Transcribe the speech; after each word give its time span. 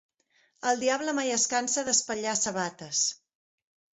El 0.69 0.79
diable 0.83 1.13
mai 1.17 1.33
es 1.33 1.43
cansa 1.51 1.85
d'espatllar 1.89 2.35
sabates. 2.39 3.05